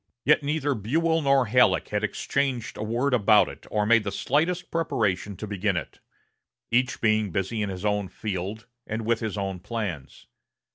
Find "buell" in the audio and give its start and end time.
0.73-1.21